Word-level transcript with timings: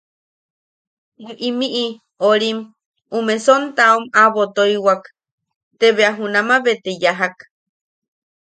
–Bwe 1.19 1.33
imi... 1.47 1.67
orim... 2.29 2.59
ume 3.17 3.33
sontaom 3.45 4.01
aʼabo 4.17 4.43
toiwak, 4.55 5.01
te 5.79 5.87
bea 5.95 6.11
junama 6.17 6.55
be 6.63 6.71
te 6.83 6.91
yajak. 7.03 7.37